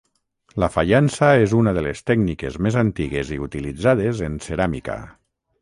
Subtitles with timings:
[0.61, 5.01] La faiança és una de les tècniques més antigues i utilitzades en ceràmica.